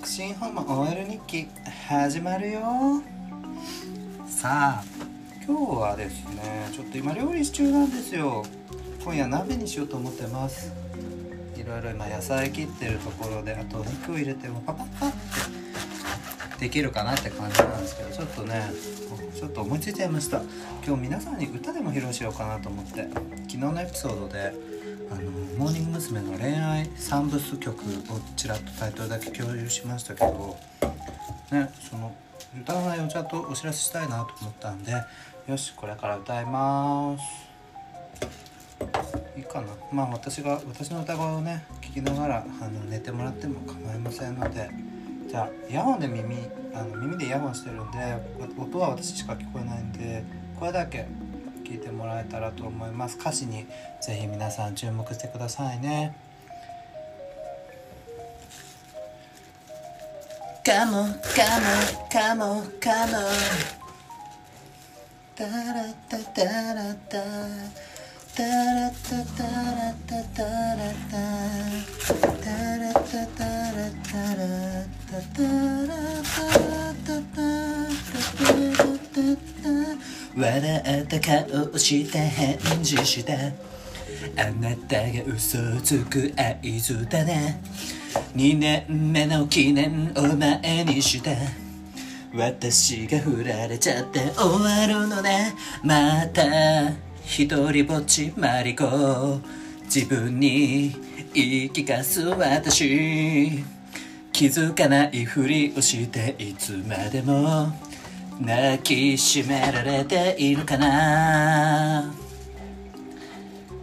[0.00, 1.46] 独身ホーム OL 日記
[1.86, 2.62] 始まるよ。
[4.26, 4.84] さあ
[5.46, 8.42] 今日はですねちょっと今料理中なんですよ。
[9.04, 10.72] 今夜鍋にしようと思ってます。
[11.54, 15.10] いろいろ今野菜切ってるところであと肉を入れてもパパパッ
[16.54, 18.70] てできるかなって感じなんですけどちょっとね
[19.38, 20.40] ちょっと思いついちゃいました。
[20.82, 24.54] 今日皆さんに歌でも披露しようかなと思って昨日のエピソードで
[25.10, 25.22] あの
[25.58, 26.20] モーニング娘。
[26.20, 30.56] の恋愛三部曲をちらっとタイトルだけ共有しましたけど
[31.50, 32.14] ねその
[32.60, 34.92] 歌の内容をちゃんとお知らせしたいなと思ったんで
[35.48, 37.50] よしこれから歌います
[39.36, 44.70] いいかなまあ私が私の歌声をね聞きながらあの寝てもらっても構いませんので
[45.28, 46.36] じゃあイヤホンで耳
[46.74, 47.98] あの耳でイヤホンしてるんで
[48.58, 50.24] 音は私しか聞こえないんで
[50.58, 51.06] 声だけ
[51.70, 53.16] 聞いてもらえたらと思います。
[53.16, 53.64] 歌詞に
[54.00, 56.16] ぜひ皆さん注目してくださいね。
[60.66, 61.70] カモカモ
[62.10, 63.12] カモカモ
[65.36, 67.22] タラタタラタ
[68.34, 70.42] タラタタラタタ
[70.74, 74.42] ラタタラタタラタラ
[75.06, 75.46] タタ
[75.86, 76.66] ラタタ
[77.06, 77.49] タタ
[80.40, 87.60] 笑った顔して返事したあなたが嘘つく合図だね。
[88.34, 91.30] 2年目の記念を前にした
[92.34, 95.54] 私が振られちゃって終わるのね。
[95.82, 96.90] また
[97.24, 99.40] 一人ぼっちマリコ
[99.84, 100.94] 自分に
[101.34, 103.64] 言い聞かす私。
[104.32, 107.89] 気づかないふりをしていつまでも。
[108.40, 112.14] 抱きしめられているかな？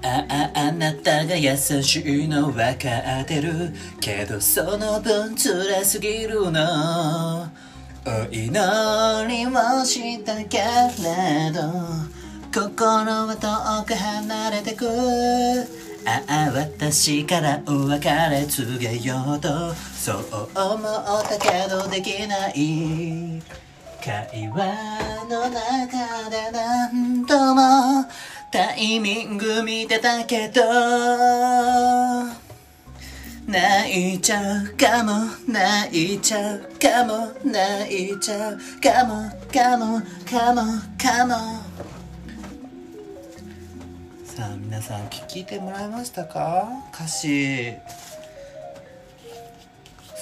[0.03, 2.89] あああなたが優しいの分か
[3.22, 3.73] ってる。
[3.99, 7.47] けどその分辛すぎるの。
[8.05, 8.52] お祈
[9.27, 10.64] りをしたけれ
[11.54, 11.61] ど。
[12.54, 14.87] 心は遠く離れてく。
[16.05, 19.73] ああ私からお別れ告げようと。
[19.76, 23.42] そう思ったけどできない。
[24.07, 24.55] 会話
[25.29, 28.05] の中で何度も
[28.53, 30.61] タイミング見てたけど。
[33.45, 35.11] 泣いちゃうかも
[35.45, 40.61] 泣いちゃうかも泣いちゃうかもかもかも
[40.97, 41.33] かも。
[44.23, 46.69] さあ皆さん聞いてもらえましたか？
[46.93, 47.73] 歌詞。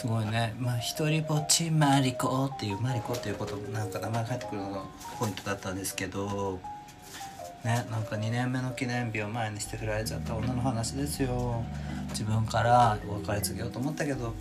[0.06, 0.54] すごいね。
[0.60, 4.84] まあ一人ぼっちマリコっていうマリコっていうことなんか名前が入ってくるのが
[5.20, 6.60] ポイントだったんですけど
[7.64, 11.64] ねなんか2年目の記念日を前にして振られちゃった女の話ですよ。
[12.10, 14.36] 自分からお別れ告げようと思ったけど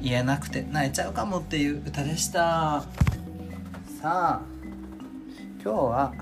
[0.00, 2.84] 言えなくて泣いちゃうかもっていう歌でした。
[4.00, 4.40] さあ
[5.62, 6.14] 今日は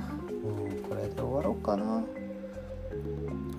[0.43, 2.03] もうこれで終わろうかな。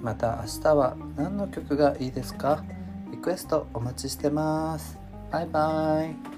[0.01, 2.65] また明日は何の曲がいいですか？
[3.11, 4.99] リクエストお待ちしてます。
[5.31, 6.34] バイバイ。